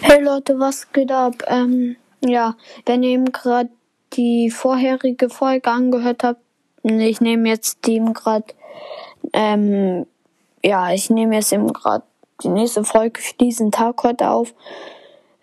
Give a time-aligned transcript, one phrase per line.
[0.00, 1.42] Hey Leute, was geht ab?
[1.48, 2.54] Ähm, ja,
[2.86, 3.68] wenn ihr eben gerade
[4.12, 6.40] die vorherige Folge angehört habt,
[6.84, 8.46] ich nehme jetzt die eben gerade,
[9.32, 10.06] ähm,
[10.64, 12.04] ja, ich nehme jetzt eben gerade
[12.42, 14.54] die nächste Folge für diesen Tag heute auf.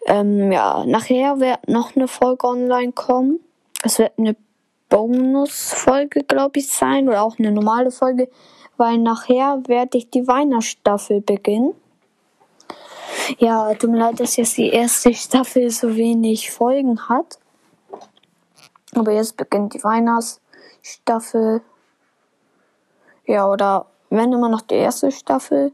[0.05, 3.41] Ähm, ja, nachher wird noch eine Folge online kommen.
[3.83, 4.37] Es wird eine
[4.87, 8.29] Bonusfolge, glaube ich, sein oder auch eine normale Folge,
[8.77, 11.73] weil nachher werde ich die Weihnachtsstaffel beginnen.
[13.38, 17.39] Ja, tut mir leid, dass jetzt die erste Staffel so wenig Folgen hat.
[18.93, 21.61] Aber jetzt beginnt die Weihnachtsstaffel.
[23.25, 25.71] Ja, oder wenn immer noch die erste Staffel.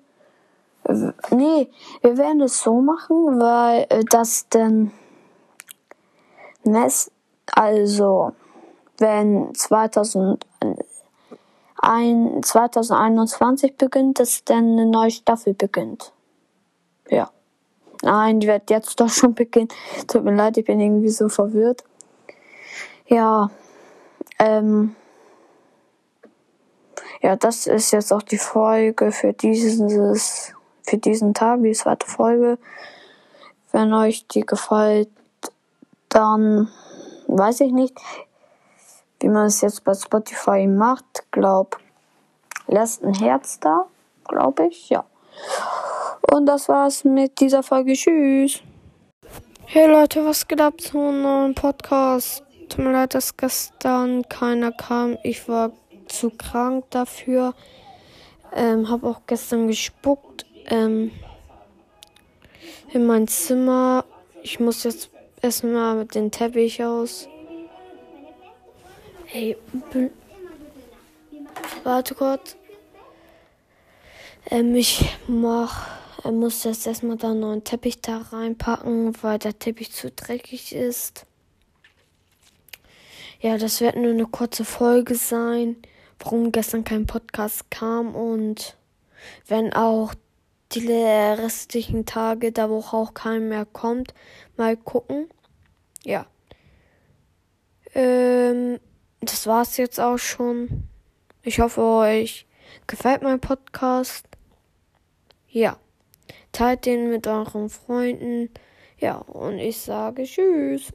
[1.29, 1.69] Nee,
[2.01, 4.91] wir werden es so machen, weil äh, das dann
[7.51, 8.33] also
[8.97, 10.45] wenn 2000,
[11.81, 16.13] 2021 beginnt, dass dann eine neue Staffel beginnt.
[17.09, 17.31] Ja.
[18.01, 19.69] Nein, die wird jetzt doch schon beginnen.
[20.07, 21.83] Tut mir leid, ich bin irgendwie so verwirrt.
[23.07, 23.51] Ja.
[24.39, 24.95] Ähm.
[27.21, 32.57] Ja, das ist jetzt auch die Folge für dieses, für diesen Tag, die zweite Folge.
[33.71, 35.09] Wenn euch die gefällt,
[36.09, 36.67] dann
[37.27, 37.95] weiß ich nicht,
[39.19, 41.31] wie man es jetzt bei Spotify macht.
[41.31, 41.79] Glaub,
[42.67, 43.85] lasst ein Herz da,
[44.27, 45.05] glaube ich, ja.
[46.29, 47.93] Und das war's mit dieser Folge.
[47.93, 48.61] Tschüss.
[49.65, 52.43] Hey Leute, was geht ab zu einem neuen Podcast?
[52.69, 55.17] Tut mir leid, dass gestern keiner kam.
[55.23, 55.71] Ich war
[56.07, 57.53] zu krank dafür.
[58.53, 60.45] Ähm, hab auch gestern gespuckt.
[60.67, 61.11] Ähm,
[62.93, 64.05] in mein Zimmer.
[64.43, 65.09] Ich muss jetzt
[65.41, 67.27] erstmal mit dem Teppich aus.
[69.33, 69.57] Ey,
[71.83, 72.57] warte kurz.
[74.49, 79.57] Ähm, ich mach er muss jetzt erstmal da einen neuen Teppich da reinpacken, weil der
[79.57, 81.25] Teppich zu dreckig ist.
[83.39, 85.75] Ja, das wird nur eine kurze Folge sein,
[86.19, 88.77] warum gestern kein Podcast kam und
[89.47, 90.13] wenn auch
[90.73, 94.13] die restlichen Tage der Woche auch kein mehr kommt,
[94.57, 95.27] mal gucken.
[96.03, 96.27] Ja.
[97.93, 98.79] Ähm,
[99.19, 100.87] das war's jetzt auch schon.
[101.43, 102.45] Ich hoffe, euch
[102.87, 104.25] gefällt mein Podcast.
[105.49, 105.77] Ja.
[106.51, 108.49] Teilt den mit euren Freunden.
[108.97, 110.89] Ja, und ich sage Tschüss.